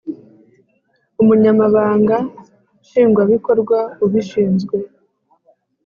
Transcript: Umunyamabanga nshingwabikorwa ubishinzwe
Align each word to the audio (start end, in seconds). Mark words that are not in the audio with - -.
Umunyamabanga 1.21 2.17
nshingwabikorwa 2.83 3.77
ubishinzwe 4.05 4.75